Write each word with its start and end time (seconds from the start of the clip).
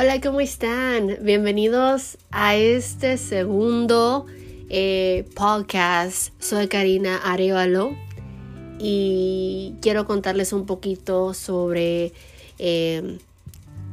Hola, 0.00 0.20
¿cómo 0.20 0.38
están? 0.38 1.18
Bienvenidos 1.22 2.18
a 2.30 2.54
este 2.54 3.16
segundo 3.16 4.26
eh, 4.70 5.26
podcast. 5.34 6.32
Soy 6.38 6.68
Karina 6.68 7.16
Arevalo 7.16 7.96
y 8.78 9.74
quiero 9.82 10.06
contarles 10.06 10.52
un 10.52 10.66
poquito 10.66 11.34
sobre, 11.34 12.12
eh, 12.60 13.18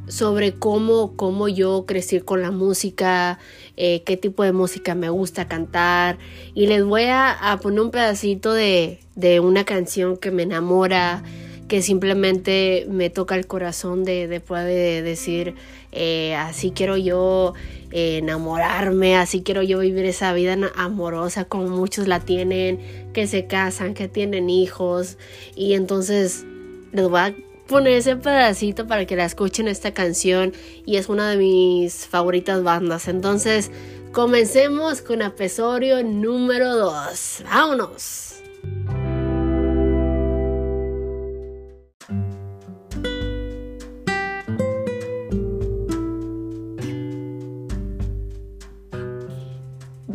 sobre 0.06 0.54
cómo, 0.54 1.16
cómo 1.16 1.48
yo 1.48 1.86
crecí 1.88 2.20
con 2.20 2.40
la 2.40 2.52
música, 2.52 3.40
eh, 3.76 4.04
qué 4.04 4.16
tipo 4.16 4.44
de 4.44 4.52
música 4.52 4.94
me 4.94 5.08
gusta 5.08 5.48
cantar 5.48 6.18
y 6.54 6.68
les 6.68 6.84
voy 6.84 7.06
a, 7.06 7.58
poner 7.60 7.80
un 7.80 7.90
pedacito 7.90 8.52
de, 8.52 9.00
de 9.16 9.40
una 9.40 9.64
canción 9.64 10.16
que 10.16 10.30
me 10.30 10.44
enamora 10.44 11.24
que 11.68 11.82
simplemente 11.82 12.86
me 12.88 13.10
toca 13.10 13.34
el 13.34 13.46
corazón 13.46 14.04
de, 14.04 14.28
de 14.28 14.40
poder 14.40 15.02
decir, 15.02 15.54
eh, 15.92 16.34
así 16.34 16.70
quiero 16.70 16.96
yo 16.96 17.54
eh, 17.90 18.18
enamorarme, 18.18 19.16
así 19.16 19.42
quiero 19.42 19.62
yo 19.62 19.78
vivir 19.78 20.04
esa 20.04 20.32
vida 20.32 20.56
amorosa 20.76 21.44
como 21.44 21.68
muchos 21.68 22.06
la 22.06 22.20
tienen, 22.20 23.10
que 23.12 23.26
se 23.26 23.46
casan, 23.46 23.94
que 23.94 24.08
tienen 24.08 24.50
hijos. 24.50 25.18
Y 25.56 25.74
entonces 25.74 26.44
les 26.92 27.08
voy 27.08 27.20
a 27.20 27.34
poner 27.66 27.94
ese 27.94 28.16
pedacito 28.16 28.86
para 28.86 29.06
que 29.06 29.16
la 29.16 29.24
escuchen 29.24 29.68
esta 29.68 29.92
canción 29.92 30.52
y 30.84 30.96
es 30.96 31.08
una 31.08 31.30
de 31.30 31.36
mis 31.36 32.06
favoritas 32.06 32.62
bandas. 32.62 33.08
Entonces, 33.08 33.70
comencemos 34.12 35.02
con 35.02 35.22
episodio 35.22 36.02
número 36.04 36.76
2. 36.76 37.44
¡Vámonos! 37.44 38.35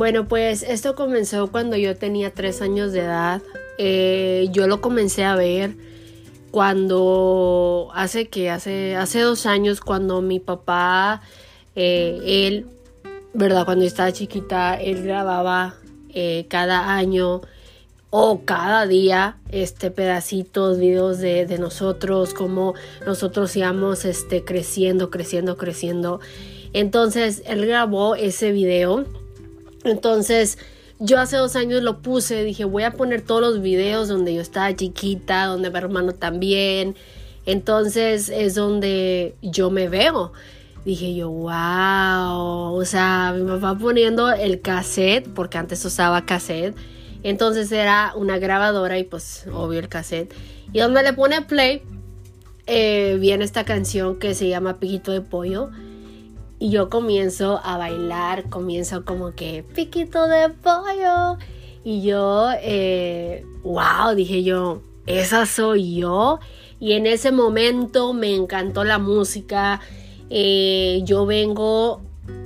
Bueno, 0.01 0.27
pues 0.27 0.63
esto 0.63 0.95
comenzó 0.95 1.51
cuando 1.51 1.77
yo 1.77 1.95
tenía 1.95 2.33
tres 2.33 2.63
años 2.63 2.91
de 2.91 3.01
edad. 3.01 3.39
Eh, 3.77 4.47
yo 4.51 4.65
lo 4.65 4.81
comencé 4.81 5.23
a 5.25 5.35
ver 5.35 5.75
cuando 6.49 7.91
hace 7.93 8.27
que 8.27 8.49
hace 8.49 8.95
hace 8.95 9.19
dos 9.19 9.45
años 9.45 9.79
cuando 9.79 10.23
mi 10.23 10.39
papá 10.39 11.21
eh, 11.75 12.19
él 12.25 12.65
verdad 13.35 13.63
cuando 13.63 13.85
estaba 13.85 14.11
chiquita 14.11 14.73
él 14.73 15.03
grababa 15.03 15.75
eh, 16.09 16.47
cada 16.49 16.95
año 16.95 17.41
o 18.09 18.41
cada 18.43 18.87
día 18.87 19.37
este 19.51 19.91
pedacitos 19.91 20.79
videos 20.79 21.19
de, 21.19 21.45
de, 21.45 21.59
nosotros 21.59 22.33
como 22.33 22.73
nosotros 23.05 23.55
íbamos 23.55 24.05
este 24.05 24.43
creciendo 24.43 25.11
creciendo 25.11 25.57
creciendo 25.57 26.19
entonces 26.73 27.43
él 27.45 27.67
grabó 27.67 28.15
ese 28.15 28.51
video 28.51 29.05
entonces, 29.83 30.57
yo 30.99 31.19
hace 31.19 31.37
dos 31.37 31.55
años 31.55 31.81
lo 31.81 32.01
puse, 32.01 32.43
dije, 32.43 32.63
voy 32.63 32.83
a 32.83 32.91
poner 32.91 33.21
todos 33.21 33.41
los 33.41 33.61
videos 33.61 34.07
donde 34.07 34.33
yo 34.35 34.41
estaba 34.41 34.75
chiquita, 34.75 35.45
donde 35.45 35.71
mi 35.71 35.77
hermano 35.77 36.13
también. 36.13 36.95
Entonces 37.45 38.29
es 38.29 38.53
donde 38.55 39.35
yo 39.41 39.71
me 39.71 39.89
veo. 39.89 40.31
Dije 40.85 41.15
yo, 41.15 41.29
wow, 41.29 42.73
o 42.73 42.85
sea, 42.85 43.33
mi 43.35 43.47
papá 43.47 43.77
poniendo 43.77 44.31
el 44.31 44.61
cassette, 44.61 45.27
porque 45.27 45.57
antes 45.57 45.83
usaba 45.85 46.25
cassette. 46.25 46.75
Entonces 47.23 47.71
era 47.71 48.13
una 48.15 48.37
grabadora 48.37 48.97
y 48.97 49.03
pues 49.03 49.45
obvio 49.51 49.79
el 49.79 49.89
cassette. 49.89 50.33
Y 50.73 50.79
donde 50.79 51.03
le 51.03 51.13
pone 51.13 51.41
play, 51.41 51.81
eh, 52.67 53.17
viene 53.19 53.43
esta 53.43 53.63
canción 53.63 54.17
que 54.17 54.33
se 54.33 54.49
llama 54.49 54.79
Piquito 54.79 55.11
de 55.11 55.21
Pollo. 55.21 55.69
Y 56.61 56.69
yo 56.69 56.91
comienzo 56.91 57.59
a 57.63 57.75
bailar, 57.79 58.47
comienzo 58.47 59.03
como 59.03 59.31
que 59.31 59.63
piquito 59.73 60.27
de 60.27 60.49
pollo. 60.49 61.39
Y 61.83 62.03
yo, 62.03 62.49
eh, 62.61 63.43
wow, 63.63 64.13
dije 64.15 64.43
yo, 64.43 64.83
esa 65.07 65.47
soy 65.47 65.95
yo. 65.95 66.39
Y 66.79 66.91
en 66.91 67.07
ese 67.07 67.31
momento 67.31 68.13
me 68.13 68.35
encantó 68.35 68.83
la 68.83 68.99
música. 68.99 69.81
Eh, 70.29 71.01
yo 71.03 71.25
vengo 71.25 72.03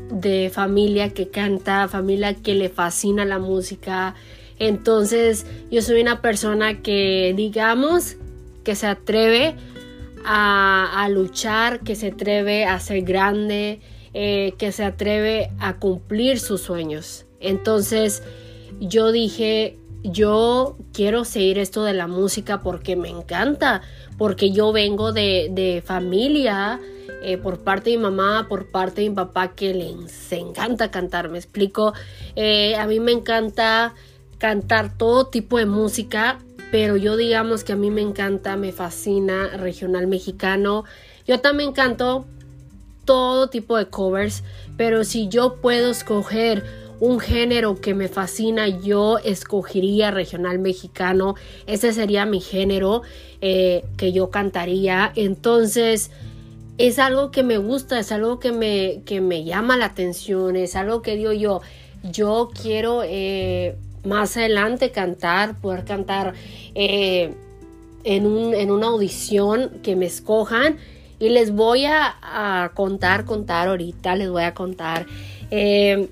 de 0.09 0.49
familia 0.49 1.09
que 1.09 1.27
canta, 1.27 1.89
familia 1.89 2.35
que 2.35 2.55
le 2.55 2.69
fascina 2.69 3.25
la 3.25 3.39
música. 3.39 4.15
Entonces 4.59 5.45
yo 5.69 5.81
soy 5.81 5.99
una 5.99 6.21
persona 6.21 6.81
que 6.81 7.33
digamos 7.35 8.15
que 8.63 8.75
se 8.75 8.87
atreve 8.87 9.55
a, 10.23 11.03
a 11.03 11.09
luchar, 11.09 11.81
que 11.81 11.95
se 11.95 12.11
atreve 12.11 12.63
a 12.63 12.79
ser 12.79 13.01
grande, 13.01 13.81
eh, 14.17 14.53
que 14.57 14.71
se 14.71 14.85
atreve 14.85 15.51
a 15.59 15.75
cumplir 15.75 16.39
sus 16.39 16.61
sueños. 16.61 17.25
Entonces 17.41 18.23
yo 18.79 19.11
dije, 19.11 19.77
yo 20.03 20.77
quiero 20.93 21.25
seguir 21.25 21.59
esto 21.59 21.83
de 21.83 21.91
la 21.91 22.07
música 22.07 22.61
porque 22.61 22.95
me 22.95 23.09
encanta, 23.09 23.81
porque 24.17 24.51
yo 24.51 24.71
vengo 24.71 25.11
de, 25.11 25.83
familia. 25.85 26.79
Eh, 27.23 27.37
por 27.37 27.59
parte 27.59 27.89
de 27.89 27.97
mi 27.97 28.03
mamá, 28.03 28.45
por 28.47 28.71
parte 28.71 29.01
de 29.01 29.09
mi 29.09 29.15
papá, 29.17 29.49
que 29.53 29.73
les 29.73 30.31
encanta 30.31 30.91
cantar, 30.91 31.27
me 31.27 31.37
explico. 31.37 31.93
Eh, 32.37 32.77
a 32.77 32.87
mí 32.87 33.01
me 33.01 33.11
encanta 33.11 33.95
cantar 34.37 34.97
todo 34.97 35.27
tipo 35.27 35.57
de 35.57 35.65
música, 35.65 36.39
pero 36.71 36.95
yo 36.95 37.17
digamos 37.17 37.65
que 37.65 37.73
a 37.73 37.75
mí 37.75 37.91
me 37.91 38.01
encanta, 38.01 38.55
me 38.55 38.71
fascina 38.71 39.57
regional 39.57 40.07
mexicano. 40.07 40.85
Yo 41.27 41.41
también 41.41 41.73
canto 41.73 42.27
todo 43.05 43.49
tipo 43.49 43.77
de 43.77 43.87
covers, 43.87 44.43
pero 44.77 45.03
si 45.03 45.27
yo 45.27 45.55
puedo 45.61 45.91
escoger 45.91 46.63
un 46.99 47.19
género 47.19 47.79
que 47.79 47.93
me 47.93 48.07
fascina, 48.07 48.67
yo 48.67 49.17
escogería 49.19 50.11
regional 50.11 50.59
mexicano. 50.59 51.35
Ese 51.67 51.93
sería 51.93 52.25
mi 52.25 52.39
género 52.39 53.01
eh, 53.41 53.83
que 53.97 54.11
yo 54.11 54.29
cantaría. 54.29 55.11
Entonces, 55.15 56.11
es 56.77 56.99
algo 56.99 57.31
que 57.31 57.43
me 57.43 57.57
gusta, 57.57 57.99
es 57.99 58.11
algo 58.11 58.39
que 58.39 58.51
me, 58.51 59.01
que 59.05 59.21
me 59.21 59.43
llama 59.43 59.77
la 59.77 59.85
atención, 59.85 60.55
es 60.55 60.75
algo 60.75 61.01
que 61.01 61.15
digo 61.15 61.31
yo, 61.33 61.61
yo 62.03 62.49
quiero 62.61 63.01
eh, 63.03 63.75
más 64.03 64.37
adelante 64.37 64.91
cantar, 64.91 65.59
poder 65.59 65.85
cantar 65.85 66.33
eh, 66.75 67.33
en, 68.03 68.25
un, 68.25 68.53
en 68.53 68.71
una 68.71 68.87
audición 68.87 69.79
que 69.83 69.95
me 69.95 70.05
escojan 70.05 70.77
y 71.25 71.29
les 71.29 71.51
voy 71.51 71.85
a, 71.85 72.71
contar, 72.75 73.25
contar 73.25 73.67
ahorita, 73.67 74.15
les 74.15 74.29
voy 74.29 74.43
a 74.43 74.53
contar. 74.53 75.07
Eh, 75.49 76.07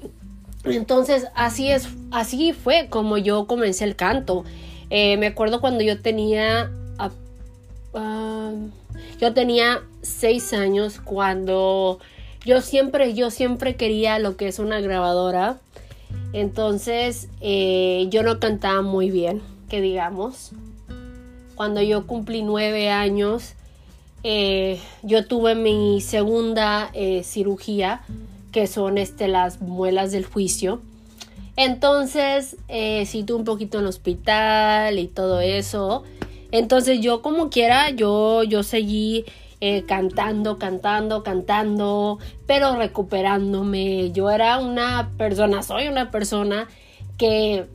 entonces, 0.64 1.28
así 1.36 1.70
es, 1.70 1.88
así 2.10 2.52
fue 2.52 2.88
como 2.90 3.20
yo 3.20 3.46
comencé 3.46 3.84
el 3.84 3.96
canto. 3.96 4.44
Eh, 4.90 5.18
me 5.18 5.28
acuerdo 5.28 5.62
cuando 5.62 5.84
yo 5.84 6.02
tenía, 6.02 6.72
ah, 6.98 7.12
ah, 7.94 8.54
yo 9.20 9.34
tenía 9.36 9.84
seis 10.02 10.52
años 10.52 11.00
cuando 11.00 12.00
yo 12.44 12.62
siempre, 12.62 13.14
yo 13.14 13.30
siempre 13.30 13.76
quería 13.76 14.18
lo 14.18 14.36
que 14.36 14.48
es 14.48 14.58
una 14.58 14.82
grabadora. 14.82 15.60
Entonces, 16.34 17.28
eh, 17.40 18.08
yo 18.10 18.24
no 18.24 18.40
cantaba 18.40 18.82
muy 18.82 19.12
bien, 19.12 19.44
que 19.70 19.80
digamos. 19.80 20.54
Cuando 21.54 21.84
yo 21.84 22.08
cumplí 22.08 22.42
nueve 22.42 22.90
años, 22.90 23.54
eh, 24.24 24.80
yo 25.02 25.26
tuve 25.26 25.56
mi 25.56 26.02
segunda 26.02 26.90
eh, 26.94 27.24
cirugía, 27.24 28.02
que 28.52 28.68
son 28.68 28.98
este, 28.98 29.28
las 29.28 29.62
muelas 29.62 30.12
del 30.12 30.26
juicio. 30.26 30.82
Entonces, 31.56 32.58
eh, 32.68 33.06
sí 33.06 33.24
tuve 33.24 33.40
un 33.40 33.46
poquito 33.46 33.78
en 33.78 33.84
el 33.84 33.90
hospital 33.90 34.98
y 34.98 35.08
todo 35.08 35.40
eso. 35.40 36.04
Entonces 36.52 37.00
yo 37.02 37.22
como 37.22 37.50
quiera, 37.50 37.90
yo, 37.90 38.44
yo 38.44 38.64
seguí 38.64 39.26
eh, 39.60 39.86
cantando, 39.88 40.58
cantando, 40.58 41.24
cantando, 41.24 42.20
pero 42.46 42.76
recuperándome. 42.76 44.12
Yo 44.12 44.30
era 44.30 44.60
una 44.60 45.10
persona, 45.18 45.64
soy 45.64 45.88
una 45.88 46.12
persona 46.12 46.68
que 47.18 47.66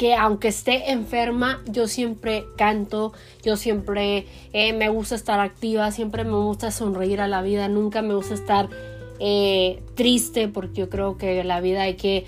que 0.00 0.14
aunque 0.14 0.48
esté 0.48 0.92
enferma, 0.92 1.60
yo 1.66 1.86
siempre 1.86 2.46
canto, 2.56 3.12
yo 3.44 3.58
siempre 3.58 4.26
eh, 4.54 4.72
me 4.72 4.88
gusta 4.88 5.14
estar 5.14 5.40
activa, 5.40 5.92
siempre 5.92 6.24
me 6.24 6.36
gusta 6.36 6.70
sonreír 6.70 7.20
a 7.20 7.28
la 7.28 7.42
vida, 7.42 7.68
nunca 7.68 8.00
me 8.00 8.14
gusta 8.14 8.32
estar 8.32 8.70
eh, 9.18 9.82
triste 9.96 10.48
porque 10.48 10.80
yo 10.80 10.88
creo 10.88 11.18
que 11.18 11.44
la 11.44 11.60
vida 11.60 11.82
hay 11.82 11.96
que, 11.96 12.24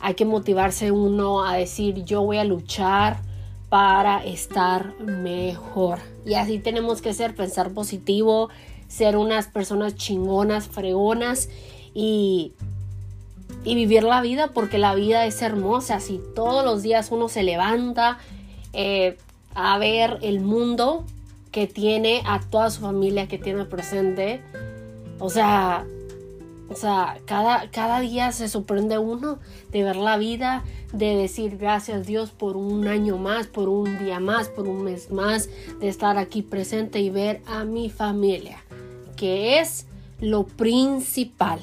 hay 0.00 0.12
que 0.12 0.26
motivarse 0.26 0.90
uno 0.90 1.46
a 1.46 1.56
decir 1.56 2.04
yo 2.04 2.20
voy 2.20 2.36
a 2.36 2.44
luchar 2.44 3.22
para 3.70 4.22
estar 4.22 5.00
mejor. 5.00 6.00
Y 6.26 6.34
así 6.34 6.58
tenemos 6.58 7.00
que 7.00 7.14
ser, 7.14 7.34
pensar 7.34 7.70
positivo, 7.70 8.50
ser 8.86 9.16
unas 9.16 9.46
personas 9.46 9.94
chingonas, 9.94 10.68
fregonas 10.68 11.48
y 11.94 12.52
y 13.64 13.74
vivir 13.74 14.04
la 14.04 14.20
vida 14.20 14.48
porque 14.48 14.78
la 14.78 14.94
vida 14.94 15.26
es 15.26 15.40
hermosa. 15.42 15.98
Si 16.00 16.20
todos 16.34 16.64
los 16.64 16.82
días 16.82 17.10
uno 17.10 17.28
se 17.28 17.42
levanta 17.42 18.18
eh, 18.72 19.16
a 19.54 19.78
ver 19.78 20.18
el 20.22 20.40
mundo 20.40 21.04
que 21.50 21.66
tiene, 21.66 22.22
a 22.26 22.40
toda 22.40 22.70
su 22.70 22.82
familia 22.82 23.26
que 23.26 23.38
tiene 23.38 23.64
presente, 23.64 24.42
o 25.18 25.30
sea, 25.30 25.86
O 26.70 26.76
sea, 26.76 27.18
cada, 27.26 27.70
cada 27.70 28.00
día 28.00 28.32
se 28.32 28.48
sorprende 28.48 28.96
uno 28.96 29.38
de 29.70 29.84
ver 29.84 29.96
la 29.96 30.16
vida, 30.16 30.64
de 30.92 31.14
decir 31.14 31.58
gracias 31.58 32.06
Dios 32.06 32.30
por 32.30 32.56
un 32.56 32.88
año 32.88 33.18
más, 33.18 33.46
por 33.46 33.68
un 33.68 33.98
día 33.98 34.18
más, 34.18 34.48
por 34.48 34.66
un 34.66 34.82
mes 34.82 35.10
más, 35.10 35.50
de 35.78 35.88
estar 35.88 36.16
aquí 36.16 36.40
presente 36.40 37.00
y 37.00 37.10
ver 37.10 37.42
a 37.46 37.64
mi 37.64 37.90
familia, 37.90 38.64
que 39.14 39.60
es 39.60 39.86
lo 40.20 40.44
principal. 40.44 41.60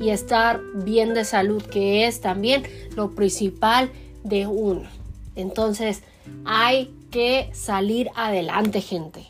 Y 0.00 0.10
estar 0.10 0.60
bien 0.74 1.14
de 1.14 1.24
salud, 1.24 1.62
que 1.62 2.06
es 2.06 2.20
también 2.20 2.64
lo 2.96 3.14
principal 3.14 3.90
de 4.24 4.46
uno. 4.46 4.88
Entonces, 5.36 6.02
hay 6.44 6.92
que 7.10 7.50
salir 7.52 8.10
adelante, 8.14 8.80
gente. 8.80 9.26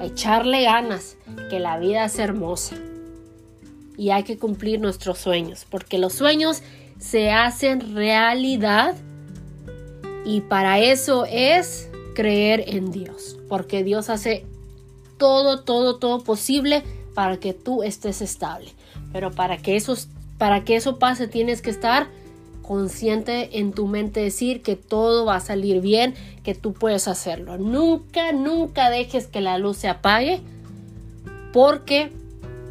echarle 0.00 0.62
ganas, 0.62 1.16
que 1.50 1.60
la 1.60 1.78
vida 1.78 2.06
es 2.06 2.18
hermosa 2.18 2.76
y 4.00 4.12
hay 4.12 4.22
que 4.22 4.38
cumplir 4.38 4.80
nuestros 4.80 5.18
sueños, 5.18 5.66
porque 5.68 5.98
los 5.98 6.14
sueños 6.14 6.62
se 6.98 7.30
hacen 7.30 7.94
realidad 7.94 8.94
y 10.24 10.40
para 10.40 10.80
eso 10.80 11.26
es 11.26 11.90
creer 12.14 12.64
en 12.66 12.92
Dios, 12.92 13.38
porque 13.46 13.84
Dios 13.84 14.08
hace 14.08 14.46
todo, 15.18 15.64
todo, 15.64 15.98
todo 15.98 16.24
posible 16.24 16.82
para 17.14 17.38
que 17.38 17.52
tú 17.52 17.82
estés 17.82 18.22
estable. 18.22 18.70
Pero 19.12 19.30
para 19.30 19.58
que 19.58 19.76
eso, 19.76 19.96
para 20.38 20.64
que 20.64 20.76
eso 20.76 20.98
pase 20.98 21.28
tienes 21.28 21.62
que 21.62 21.70
estar 21.70 22.08
consciente 22.62 23.58
en 23.58 23.72
tu 23.72 23.88
mente 23.88 24.20
decir 24.20 24.62
que 24.62 24.76
todo 24.76 25.24
va 25.24 25.36
a 25.36 25.40
salir 25.40 25.80
bien, 25.80 26.14
que 26.44 26.54
tú 26.54 26.72
puedes 26.72 27.08
hacerlo. 27.08 27.58
Nunca, 27.58 28.30
nunca 28.30 28.90
dejes 28.90 29.26
que 29.26 29.40
la 29.40 29.58
luz 29.58 29.78
se 29.78 29.88
apague 29.88 30.40
porque 31.52 32.12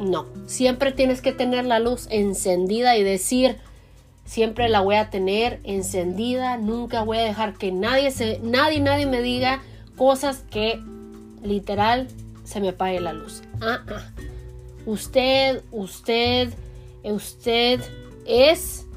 no, 0.00 0.26
siempre 0.46 0.92
tienes 0.92 1.20
que 1.20 1.32
tener 1.32 1.66
la 1.66 1.78
luz 1.78 2.06
encendida 2.10 2.96
y 2.96 3.02
decir, 3.02 3.58
siempre 4.24 4.70
la 4.70 4.80
voy 4.80 4.94
a 4.94 5.10
tener 5.10 5.60
encendida, 5.64 6.56
nunca 6.56 7.02
voy 7.02 7.18
a 7.18 7.22
dejar 7.22 7.52
que 7.52 7.70
nadie 7.70 8.10
se 8.10 8.40
nadie 8.42 8.80
nadie 8.80 9.04
me 9.04 9.20
diga 9.20 9.60
cosas 9.96 10.44
que 10.50 10.80
literal 11.42 12.08
se 12.44 12.60
me 12.60 12.70
apague 12.70 13.00
la 13.00 13.12
luz. 13.12 13.42
Ah, 13.60 13.80
ah. 13.86 14.06
Usted, 14.90 15.62
usted, 15.70 16.52
usted 17.04 17.80
es 18.26 18.88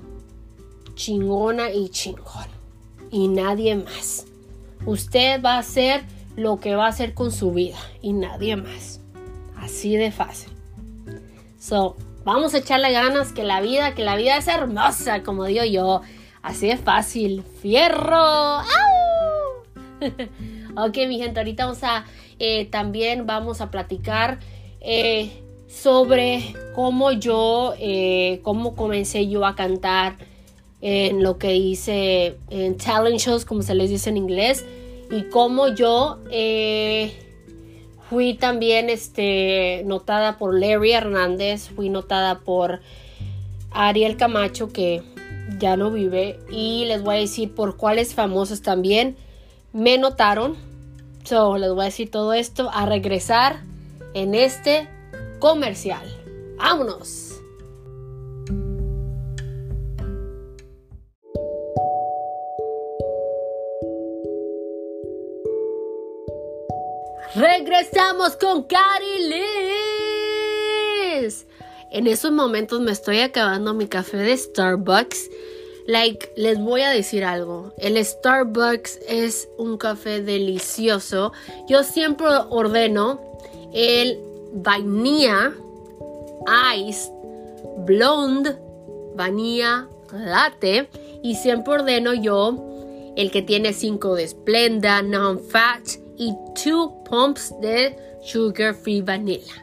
chingona 0.95 1.69
y 1.69 1.90
chingón 1.90 2.48
y 3.12 3.28
nadie 3.28 3.75
más. 3.75 4.25
Usted 4.88 5.40
va 5.44 5.54
a 5.54 5.60
hacer 5.60 6.04
lo 6.36 6.60
que 6.60 6.74
va 6.74 6.88
a 6.88 6.90
hacer 6.90 7.13
con 7.13 7.31
su 7.31 7.51
vida 7.51 7.78
y 8.01 8.13
nadie 8.13 8.56
más. 8.56 9.01
Así 9.56 9.95
de 9.95 10.12
fácil. 10.12 10.51
So, 11.60 11.95
vamos 12.24 12.56
a 12.56 12.57
echarle 12.57 12.92
ganas 12.92 13.31
que 13.31 13.44
la 13.44 13.62
vida, 13.62 13.94
que 13.94 14.04
la 14.04 14.16
vida 14.16 14.38
es 14.38 14.48
hermosa, 14.48 15.22
como 15.22 15.45
digo 15.45 15.63
yo. 15.63 16.01
Así 16.42 16.69
de 16.69 16.78
fácil. 16.78 17.44
¡Fierro! 17.62 18.62
ok, 20.75 20.98
mi 21.07 21.19
gente, 21.19 21.40
ahorita 21.40 21.66
vamos 21.66 21.84
a 21.84 22.06
eh, 22.40 22.66
también 22.66 23.28
vamos 23.28 23.62
a 23.62 23.69
platicar 23.69 24.40
eh, 24.81 25.43
sobre 25.81 26.53
cómo 26.75 27.11
yo, 27.11 27.73
eh, 27.79 28.39
cómo 28.43 28.75
comencé 28.75 29.27
yo 29.27 29.45
a 29.45 29.55
cantar 29.55 30.17
en 30.81 31.23
lo 31.23 31.37
que 31.37 31.55
hice 31.55 32.37
en 32.49 32.77
talent 32.77 33.19
shows, 33.19 33.45
como 33.45 33.61
se 33.61 33.73
les 33.73 33.89
dice 33.89 34.09
en 34.09 34.17
inglés, 34.17 34.65
y 35.09 35.23
cómo 35.29 35.73
yo 35.73 36.19
Fui 38.13 38.35
también 38.35 38.91
este, 38.91 39.81
notada 39.85 40.37
por 40.37 40.59
Larry 40.59 40.91
Hernández, 40.91 41.69
fui 41.69 41.89
notada 41.89 42.41
por 42.41 42.79
Ariel 43.71 44.17
Camacho, 44.17 44.71
que 44.71 45.01
ya 45.57 45.77
no 45.77 45.89
vive, 45.89 46.37
y 46.51 46.85
les 46.85 47.01
voy 47.01 47.15
a 47.15 47.19
decir 47.19 47.55
por 47.55 47.75
cuáles 47.75 48.13
famosos 48.13 48.61
también 48.61 49.17
me 49.71 49.97
notaron. 49.97 50.55
So, 51.23 51.57
les 51.57 51.71
voy 51.71 51.81
a 51.81 51.85
decir 51.85 52.11
todo 52.11 52.33
esto 52.33 52.69
a 52.71 52.85
regresar 52.85 53.63
en 54.13 54.35
este 54.35 54.87
comercial. 55.44 56.07
¡Vámonos! 56.56 57.42
Regresamos 67.36 68.38
con 68.38 68.63
Cari 68.63 69.34
Liz. 71.18 71.45
En 71.92 72.07
esos 72.07 72.31
momentos 72.31 72.80
me 72.80 72.94
estoy 72.94 73.19
acabando 73.19 73.74
mi 73.74 73.88
café 73.88 74.16
de 74.16 74.38
Starbucks. 74.38 75.30
Like, 75.88 76.31
les 76.38 76.57
voy 76.57 76.84
a 76.84 76.92
decir 76.92 77.25
algo. 77.25 77.74
El 77.78 77.98
Starbucks 78.01 79.01
es 79.10 79.50
un 79.57 79.78
café 79.78 80.22
delicioso. 80.22 81.34
Yo 81.68 81.84
siempre 81.84 82.28
ordeno 82.50 83.19
el 83.74 84.32
vainilla 84.53 85.53
ice 86.77 87.11
blonde 87.85 88.55
vanilla 89.15 89.88
latte 90.11 90.89
y 91.23 91.35
siempre 91.35 91.73
ordeno 91.73 92.13
yo 92.13 93.13
el 93.15 93.31
que 93.31 93.41
tiene 93.41 93.73
5 93.73 94.15
de 94.15 94.27
Splenda, 94.27 95.01
non-fat 95.01 95.83
y 96.17 96.33
two 96.55 97.03
pumps 97.09 97.53
de 97.61 97.95
sugar 98.23 98.73
free 98.73 99.01
vanilla. 99.01 99.53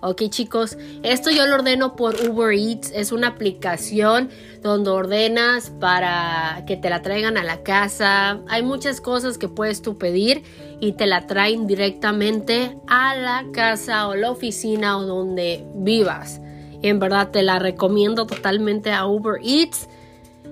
Ok 0.00 0.24
chicos, 0.28 0.76
esto 1.02 1.30
yo 1.30 1.46
lo 1.46 1.54
ordeno 1.54 1.96
por 1.96 2.14
Uber 2.28 2.52
Eats, 2.52 2.92
es 2.94 3.10
una 3.10 3.28
aplicación 3.28 4.28
donde 4.62 4.90
ordenas 4.90 5.70
para 5.80 6.62
que 6.66 6.76
te 6.76 6.90
la 6.90 7.00
traigan 7.00 7.38
a 7.38 7.42
la 7.42 7.62
casa. 7.62 8.40
Hay 8.48 8.62
muchas 8.62 9.00
cosas 9.00 9.38
que 9.38 9.48
puedes 9.48 9.80
tú 9.80 9.96
pedir 9.96 10.42
y 10.84 10.92
te 10.92 11.06
la 11.06 11.26
traen 11.26 11.66
directamente 11.66 12.76
a 12.86 13.14
la 13.14 13.44
casa 13.52 14.08
o 14.08 14.14
la 14.14 14.30
oficina 14.30 14.98
o 14.98 15.04
donde 15.04 15.64
vivas. 15.74 16.40
En 16.82 16.98
verdad 16.98 17.30
te 17.30 17.42
la 17.42 17.58
recomiendo 17.58 18.26
totalmente 18.26 18.92
a 18.92 19.06
Uber 19.06 19.40
Eats 19.42 19.88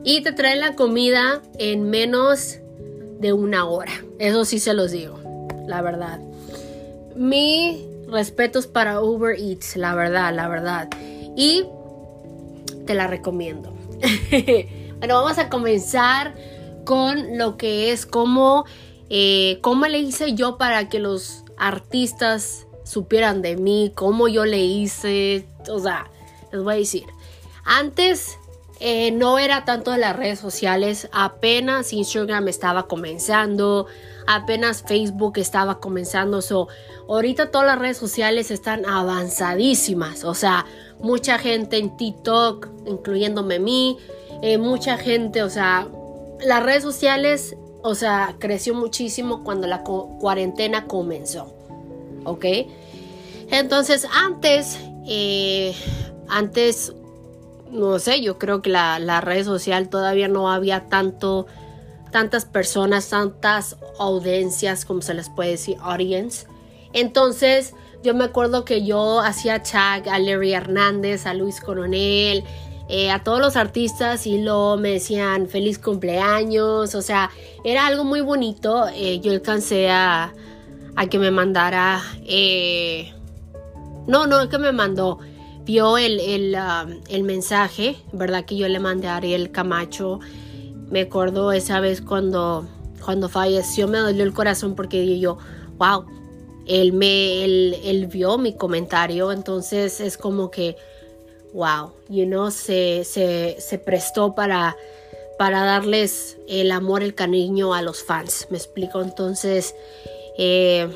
y 0.05 0.23
te 0.23 0.33
traen 0.33 0.61
la 0.61 0.75
comida 0.75 1.43
en 1.59 1.91
menos 1.91 2.59
de 3.21 3.33
una 3.33 3.67
hora. 3.67 3.93
Eso 4.19 4.45
sí 4.45 4.59
se 4.59 4.75
los 4.75 4.91
digo 4.91 5.23
la 5.67 5.83
verdad. 5.83 6.21
Mi 7.17 7.89
respetos 8.09 8.67
para 8.67 9.01
Uber 9.01 9.39
Eats, 9.39 9.77
la 9.77 9.95
verdad, 9.95 10.35
la 10.35 10.49
verdad. 10.49 10.89
Y 11.37 11.65
te 12.87 12.95
la 12.95 13.07
recomiendo. 13.07 13.73
bueno, 14.99 15.15
vamos 15.15 15.39
a 15.39 15.49
comenzar 15.49 16.35
con 16.85 17.39
lo 17.39 17.57
que 17.57 17.93
es 17.93 18.07
como, 18.07 18.65
eh, 19.15 19.59
cómo 19.61 19.87
le 19.89 19.99
hice 19.99 20.33
yo 20.33 20.57
para 20.57 20.89
que 20.89 20.99
los 20.99 21.45
artistas 21.59 22.67
supieran 22.83 23.43
de 23.43 23.57
mí, 23.57 23.93
cómo 23.95 24.27
yo 24.27 24.47
le 24.47 24.65
hice, 24.65 25.47
o 25.69 25.79
sea, 25.79 26.11
les 26.51 26.63
voy 26.63 26.73
a 26.73 26.77
decir. 26.79 27.05
Antes 27.63 28.39
eh, 28.81 29.11
no 29.11 29.39
era 29.39 29.67
tanto 29.67 29.91
de 29.91 29.99
las 29.99 30.17
redes 30.17 30.39
sociales, 30.39 31.11
apenas 31.13 31.93
Instagram 31.93 32.49
estaba 32.49 32.89
comenzando, 32.89 33.87
apenas 34.27 34.83
Facebook 34.83 35.35
estaba 35.37 35.79
comenzando. 35.79 36.41
So, 36.41 36.69
ahorita 37.07 37.51
todas 37.51 37.67
las 37.67 37.79
redes 37.79 37.99
sociales 37.99 38.51
están 38.51 38.87
avanzadísimas, 38.87 40.25
o 40.25 40.33
sea, 40.33 40.65
mucha 41.01 41.37
gente 41.37 41.77
en 41.77 41.99
TikTok, 41.99 42.67
incluyéndome 42.87 43.57
a 43.57 43.61
mí, 43.61 43.99
eh, 44.41 44.57
mucha 44.57 44.97
gente, 44.97 45.43
o 45.43 45.51
sea, 45.51 45.87
las 46.41 46.63
redes 46.63 46.83
sociales, 46.83 47.57
o 47.83 47.95
sea, 47.95 48.37
creció 48.39 48.75
muchísimo 48.75 49.45
cuando 49.45 49.67
la 49.67 49.83
cuarentena 49.83 50.87
comenzó, 50.87 51.55
¿ok? 52.25 52.45
Entonces, 53.51 54.07
antes, 54.13 54.79
eh, 55.07 55.75
antes 56.29 56.95
no 57.73 57.99
sé, 57.99 58.21
yo 58.21 58.39
creo 58.39 58.63
que 58.63 58.71
la, 58.71 58.99
la 58.99 59.21
red 59.21 59.45
social 59.45 59.89
todavía 59.89 60.29
no 60.29 60.51
había 60.51 60.87
tanto, 60.87 61.47
tantas 62.11 62.45
personas, 62.45 63.09
tantas 63.09 63.77
audiencias, 63.99 64.85
como 64.85 65.01
se 65.01 65.15
les 65.15 65.31
puede 65.31 65.53
decir, 65.53 65.77
audience. 65.81 66.47
Entonces, 66.93 67.75
yo 68.03 68.15
me 68.15 68.25
acuerdo 68.25 68.65
que 68.65 68.85
yo 68.85 69.21
hacía 69.21 69.63
tag 69.63 70.09
a 70.09 70.19
Larry 70.19 70.53
Hernández, 70.53 71.25
a 71.25 71.35
Luis 71.35 71.61
Coronel, 71.61 72.45
eh, 72.89 73.11
a 73.11 73.23
todos 73.23 73.41
los 73.41 73.57
artistas 73.57 74.27
y 74.27 74.39
luego 74.39 74.77
me 74.77 74.91
decían 74.91 75.49
feliz 75.49 75.79
cumpleaños, 75.79 76.95
o 76.95 77.03
sea, 77.03 77.31
era 77.65 77.87
algo 77.87 78.05
muy 78.05 78.21
bonito. 78.21 78.87
Eh, 78.95 79.21
yo 79.21 79.33
alcancé 79.33 79.89
a, 79.91 80.33
a, 80.97 81.07
que 81.07 81.19
me 81.19 81.31
mandara, 81.31 82.03
eh, 82.27 83.13
no, 84.07 84.27
no, 84.27 84.49
que 84.49 84.59
me 84.59 84.73
mandó, 84.73 85.21
vio 85.65 85.97
el, 85.97 86.55
um, 86.55 87.01
el, 87.09 87.23
mensaje, 87.23 87.97
¿verdad? 88.13 88.45
Que 88.45 88.57
yo 88.57 88.69
le 88.69 88.81
mandé 88.81 89.09
a 89.09 89.17
Ariel 89.17 89.53
Camacho. 89.53 90.21
Me 90.91 91.03
acuerdo 91.03 91.53
esa 91.53 91.81
vez 91.81 92.03
cuando, 92.03 92.67
cuando 93.03 93.29
falleció, 93.29 93.89
me 93.89 93.99
dolió 93.99 94.25
el 94.25 94.35
corazón 94.35 94.75
porque 94.75 95.19
yo, 95.19 95.39
wow, 95.79 96.05
él, 96.67 96.93
me, 96.93 97.45
él, 97.45 97.77
él 97.85 98.07
vio 98.09 98.39
mi 98.39 98.55
comentario, 98.55 99.33
entonces 99.33 100.01
es 100.01 100.19
como 100.19 100.51
que 100.51 100.77
wow, 101.53 101.93
you 102.09 102.25
know, 102.27 102.51
se, 102.51 103.05
se, 103.05 103.57
se 103.59 103.79
prestó 103.79 104.35
para, 104.35 104.77
para 105.39 105.65
darles 105.65 106.39
el 106.49 106.71
amor, 106.71 107.03
el 107.03 107.15
cariño 107.15 107.75
a 107.75 107.83
los 107.83 108.03
fans. 108.03 108.47
Me 108.51 108.59
explico, 108.59 109.03
entonces 109.03 109.75
eh, 110.39 110.89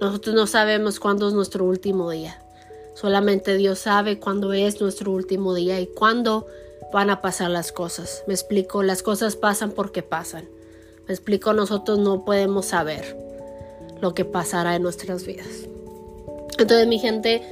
nosotros 0.00 0.34
no 0.34 0.46
sabemos 0.46 1.00
cuándo 1.00 1.28
es 1.28 1.34
nuestro 1.34 1.64
último 1.64 2.10
día. 2.10 2.40
Solamente 2.94 3.56
Dios 3.56 3.80
sabe 3.80 4.18
cuándo 4.18 4.52
es 4.52 4.80
nuestro 4.80 5.12
último 5.12 5.54
día 5.54 5.80
y 5.80 5.86
cuándo 5.86 6.46
van 6.92 7.10
a 7.10 7.20
pasar 7.20 7.50
las 7.50 7.72
cosas. 7.72 8.24
Me 8.26 8.34
explico, 8.34 8.82
las 8.82 9.02
cosas 9.02 9.36
pasan 9.36 9.72
porque 9.72 10.02
pasan. 10.02 10.48
Me 11.06 11.14
explico, 11.14 11.52
nosotros 11.52 11.98
no 11.98 12.24
podemos 12.24 12.66
saber 12.66 13.16
lo 14.00 14.14
que 14.14 14.24
pasará 14.24 14.76
en 14.76 14.82
nuestras 14.82 15.24
vidas. 15.24 15.66
Entonces, 16.58 16.86
mi 16.86 16.98
gente, 16.98 17.42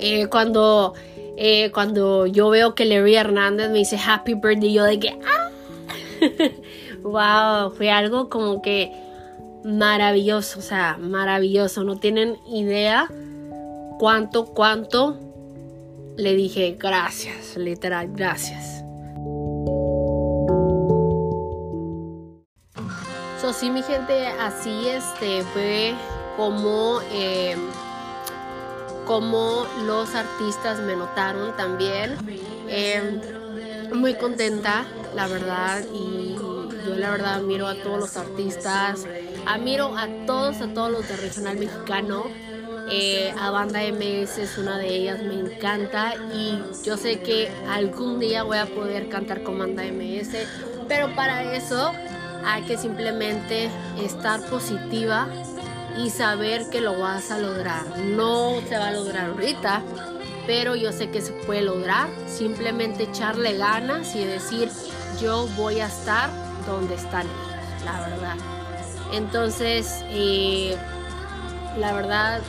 eh, 0.00 0.26
cuando, 0.28 0.94
eh, 1.40 1.70
cuando 1.70 2.26
yo 2.26 2.50
veo 2.50 2.74
que 2.74 2.84
Larry 2.84 3.14
Hernández 3.14 3.70
me 3.70 3.78
dice 3.78 3.96
Happy 3.96 4.34
Birthday, 4.34 4.72
yo 4.72 4.82
de 4.82 4.98
que, 4.98 5.20
¡ah! 5.24 5.50
wow, 7.02 7.70
fue 7.70 7.92
algo 7.92 8.28
como 8.28 8.60
que 8.60 8.90
maravilloso, 9.62 10.58
o 10.58 10.62
sea, 10.62 10.96
maravilloso. 10.98 11.84
No 11.84 11.96
tienen 11.96 12.38
idea 12.48 13.08
cuánto, 14.00 14.46
cuánto 14.46 15.16
le 16.16 16.34
dije 16.34 16.76
gracias, 16.76 17.56
literal, 17.56 18.08
gracias. 18.12 18.82
So, 23.40 23.52
sí, 23.52 23.70
mi 23.70 23.84
gente, 23.84 24.26
así 24.40 24.88
este 24.88 25.42
fue 25.52 25.94
como, 26.36 26.98
eh, 27.12 27.54
como 29.08 29.66
los 29.86 30.14
artistas 30.14 30.80
me 30.80 30.94
notaron 30.94 31.56
también. 31.56 32.14
Eh, 32.68 33.20
muy 33.94 34.14
contenta, 34.14 34.84
la 35.16 35.26
verdad, 35.26 35.82
y 35.94 36.34
yo 36.36 36.94
la 36.94 37.10
verdad 37.10 37.36
admiro 37.36 37.66
a 37.66 37.74
todos 37.74 37.98
los 37.98 38.16
artistas, 38.18 39.06
admiro 39.46 39.96
a 39.96 40.08
todos, 40.26 40.60
a 40.60 40.68
todos 40.74 40.92
los 40.92 41.08
de 41.08 41.16
Regional 41.16 41.56
Mexicano. 41.58 42.24
Eh, 42.90 43.34
a 43.38 43.50
Banda 43.50 43.80
MS 43.82 44.38
es 44.38 44.58
una 44.58 44.78
de 44.78 44.88
ellas, 44.88 45.22
me 45.22 45.34
encanta 45.34 46.14
y 46.34 46.58
yo 46.84 46.96
sé 46.96 47.20
que 47.20 47.50
algún 47.68 48.18
día 48.18 48.42
voy 48.42 48.58
a 48.58 48.66
poder 48.66 49.08
cantar 49.08 49.42
con 49.42 49.58
Banda 49.58 49.84
MS, 49.84 50.46
pero 50.86 51.14
para 51.14 51.54
eso 51.54 51.92
hay 52.46 52.62
que 52.62 52.78
simplemente 52.78 53.70
estar 54.02 54.40
positiva 54.48 55.28
y 55.96 56.10
saber 56.10 56.68
que 56.70 56.80
lo 56.80 56.98
vas 56.98 57.30
a 57.30 57.38
lograr. 57.38 57.86
No 57.98 58.60
se 58.68 58.76
va 58.76 58.88
a 58.88 58.92
lograr 58.92 59.30
ahorita, 59.30 59.82
pero 60.46 60.76
yo 60.76 60.92
sé 60.92 61.10
que 61.10 61.20
se 61.20 61.32
puede 61.32 61.62
lograr. 61.62 62.08
Simplemente 62.26 63.04
echarle 63.04 63.56
ganas 63.56 64.14
y 64.14 64.24
decir, 64.24 64.70
yo 65.20 65.46
voy 65.56 65.80
a 65.80 65.86
estar 65.86 66.30
donde 66.66 66.94
están 66.94 67.26
la 67.84 68.00
verdad. 68.00 68.36
Entonces, 69.12 70.04
eh, 70.08 70.76
la 71.78 71.92
verdad, 71.92 72.40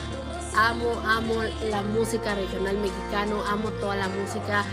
amo, 0.56 0.92
amo 1.06 1.34
la 1.70 1.82
música 1.82 2.34
regional 2.34 2.76
mexicano, 2.78 3.42
amo 3.48 3.70
toda 3.72 3.96
la 3.96 4.08
música 4.08 4.64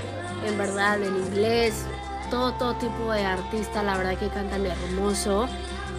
en 0.45 0.57
verdad 0.57 1.01
en 1.01 1.15
inglés, 1.15 1.85
todo, 2.29 2.53
todo 2.53 2.75
tipo 2.75 3.11
de 3.11 3.25
artistas, 3.25 3.83
la 3.83 3.97
verdad 3.97 4.17
que 4.17 4.29
cantan 4.29 4.65
hermoso. 4.65 5.47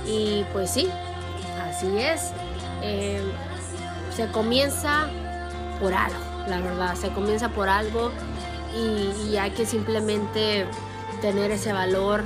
Y 0.07 0.45
pues 0.53 0.71
sí, 0.71 0.89
así 1.63 1.99
es. 1.99 2.33
Eh, 2.83 3.23
se 4.15 4.27
comienza 4.29 5.09
por 5.81 5.95
algo, 5.95 6.19
la 6.49 6.61
verdad, 6.61 6.95
se 6.97 7.09
comienza 7.11 7.49
por 7.51 7.69
algo 7.69 8.11
y, 8.77 9.37
hay 9.37 9.51
que 9.53 9.65
simplemente 9.65 10.67
tener 11.21 11.51
ese 11.51 11.73
valor 11.73 12.25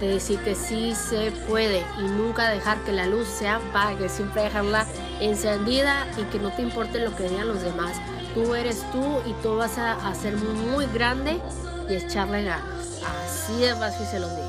de 0.00 0.08
decir 0.08 0.38
que 0.40 0.54
sí 0.54 0.94
se 0.94 1.30
puede 1.48 1.84
y 1.98 2.02
nunca 2.02 2.48
dejar 2.48 2.78
que 2.84 2.92
la 2.92 3.06
luz 3.06 3.28
se 3.28 3.48
apague, 3.48 4.08
siempre 4.08 4.42
dejarla 4.42 4.86
encendida 5.20 6.06
y 6.18 6.22
que 6.24 6.38
no 6.38 6.50
te 6.50 6.62
importe 6.62 6.98
lo 7.00 7.14
que 7.14 7.28
digan 7.28 7.48
los 7.48 7.62
demás. 7.62 7.92
Tú 8.34 8.54
eres 8.54 8.84
tú 8.90 9.20
y 9.26 9.32
tú 9.42 9.56
vas 9.56 9.78
a 9.78 9.92
hacer 10.08 10.36
muy 10.36 10.86
grande 10.86 11.40
y 11.88 11.94
echarle 11.94 12.44
ganas. 12.44 13.02
Así 13.26 13.60
de 13.60 13.74
fácil 13.74 14.06
se 14.06 14.18
los 14.18 14.30
digo. 14.34 14.48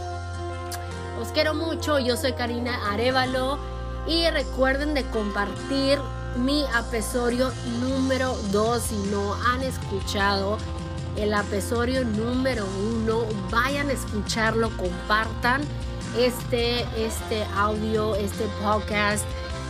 Os 1.22 1.30
quiero 1.30 1.54
mucho, 1.54 2.00
yo 2.00 2.18
soy 2.18 2.34
Karina 2.34 2.92
Arevalo 2.92 3.60
y 4.08 4.30
recuerden 4.30 4.94
de 4.94 5.04
compartir 5.06 6.00
mi 6.38 6.66
apesorio 6.76 7.52
número 7.80 8.36
2 8.52 8.82
si 8.82 8.96
no 9.10 9.34
han 9.34 9.62
escuchado 9.64 10.58
el 11.16 11.34
apesorio 11.34 12.04
número 12.04 12.66
1 13.04 13.26
vayan 13.50 13.90
a 13.90 13.94
escucharlo 13.94 14.70
compartan 14.76 15.62
este 16.18 16.86
este 16.98 17.44
audio 17.56 18.16
este 18.16 18.46
podcast. 18.62 19.26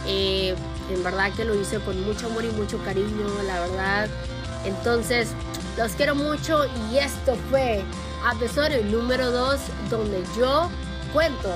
Eh, 0.08 0.56
en 0.92 1.04
verdad 1.04 1.32
que 1.34 1.46
lo 1.46 1.60
hice 1.60 1.80
con 1.80 2.00
mucho 2.04 2.28
amor 2.28 2.46
y 2.46 2.52
mucho 2.52 2.78
cariño 2.84 3.28
la 3.46 3.60
verdad. 3.60 4.10
Entonces 4.64 5.30
los 5.78 5.92
quiero 5.94 6.16
mucho 6.16 6.66
y 6.92 6.98
esto 6.98 7.36
fue 7.50 7.84
episodio 8.34 8.84
número 8.86 9.32
2 9.32 9.60
donde 9.90 10.24
yo 10.38 10.70
cuento 11.14 11.50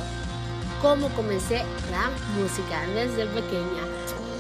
cómo 0.82 1.10
comencé 1.10 1.64
la 1.92 2.10
música 2.40 2.82
desde 2.94 3.26
pequeña. 3.28 3.84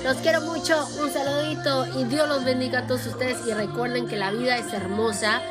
Los 0.04 0.18
quiero 0.18 0.42
mucho, 0.42 0.88
un 1.02 1.12
saludito 1.12 1.86
y 2.00 2.06
Dios 2.06 2.28
los 2.28 2.44
bendiga 2.46 2.80
a 2.80 2.88
todos 2.88 3.06
ustedes 3.08 3.46
y 3.46 3.54
recuerden 3.54 4.08
que 4.08 4.16
la 4.16 4.32
vida 4.32 4.58
es 4.58 4.72
hermosa 4.72 5.42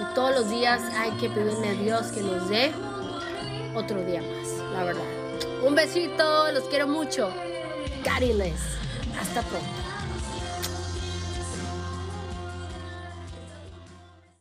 y 0.00 0.14
todos 0.14 0.34
los 0.34 0.50
días 0.50 0.80
hay 0.98 1.12
que 1.12 1.28
pedirle 1.30 1.68
a 1.68 1.74
Dios 1.74 2.06
que 2.08 2.20
nos 2.22 2.48
dé 2.48 2.72
otro 3.74 4.02
día 4.04 4.20
más, 4.20 4.72
la 4.72 4.84
verdad. 4.84 5.04
Un 5.64 5.74
besito, 5.74 6.50
los 6.52 6.64
quiero 6.64 6.88
mucho. 6.88 7.32
Cariles, 8.04 8.60
hasta 9.20 9.42
pronto. 9.42 9.81